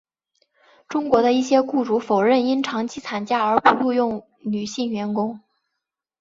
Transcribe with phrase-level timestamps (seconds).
[0.87, 5.39] 中国的一些雇主否认因长期产假而不录用女性员工。